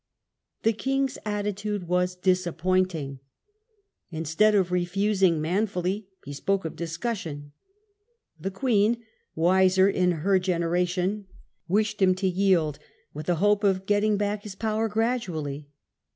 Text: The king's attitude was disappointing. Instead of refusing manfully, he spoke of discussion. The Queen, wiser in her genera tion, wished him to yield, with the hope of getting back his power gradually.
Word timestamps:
The 0.63 0.73
king's 0.73 1.19
attitude 1.27 1.87
was 1.87 2.15
disappointing. 2.15 3.19
Instead 4.09 4.55
of 4.55 4.71
refusing 4.71 5.39
manfully, 5.39 6.07
he 6.25 6.33
spoke 6.33 6.65
of 6.65 6.75
discussion. 6.75 7.51
The 8.39 8.49
Queen, 8.49 9.03
wiser 9.35 9.87
in 9.87 10.11
her 10.23 10.39
genera 10.39 10.87
tion, 10.87 11.27
wished 11.67 12.01
him 12.01 12.15
to 12.15 12.27
yield, 12.27 12.79
with 13.13 13.27
the 13.27 13.35
hope 13.35 13.63
of 13.63 13.85
getting 13.85 14.17
back 14.17 14.41
his 14.41 14.55
power 14.55 14.89
gradually. 14.89 15.69